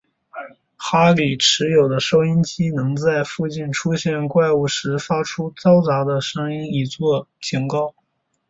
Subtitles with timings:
[0.77, 7.93] 哈利持有的收音机能在附近出现怪物时发出嘈杂的声音以作警告。